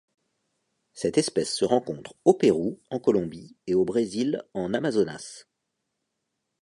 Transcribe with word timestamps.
Cette 0.93 1.19
espèce 1.19 1.53
se 1.55 1.63
rencontre 1.63 2.15
au 2.25 2.33
Pérou, 2.33 2.79
en 2.89 2.99
Colombie 2.99 3.55
et 3.67 3.75
au 3.75 3.85
Brésil 3.85 4.41
en 4.55 4.73
Amazonas. 4.73 5.45